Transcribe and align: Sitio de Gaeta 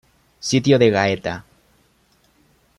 Sitio 0.39 0.79
de 0.79 0.89
Gaeta 0.89 1.45